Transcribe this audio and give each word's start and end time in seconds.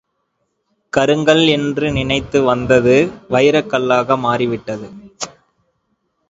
கருங்கல் 0.93 1.43
என்று 1.47 1.91
நினைத்து 1.91 2.39
வந்தது 2.43 2.95
வைரக் 3.29 3.69
கல்லாக 3.69 4.17
மாறிவிட்டது. 4.17 4.89